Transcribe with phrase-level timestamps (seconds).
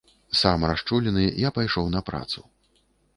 [0.37, 2.39] Сам расчулены я пайшоў на працу.